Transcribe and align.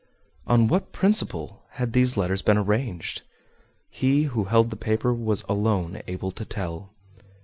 On 0.47 0.67
what 0.67 0.91
principle 0.93 1.61
had 1.73 1.93
these 1.93 2.17
letters 2.17 2.41
been 2.41 2.57
arranged? 2.57 3.21
He 3.91 4.23
who 4.23 4.45
held 4.45 4.71
the 4.71 4.75
paper 4.75 5.13
was 5.13 5.43
alone 5.47 6.01
able 6.07 6.31
to 6.31 6.43
tell. 6.43 6.95